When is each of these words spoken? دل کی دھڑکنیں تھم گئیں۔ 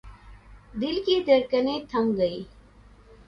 دل 0.73 0.95
کی 1.05 1.15
دھڑکنیں 1.27 1.79
تھم 1.89 2.05
گئیں۔ 2.17 2.43